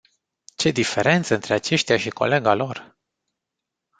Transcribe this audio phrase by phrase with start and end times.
[0.55, 2.97] Ce diferență între aceștia și colega lor.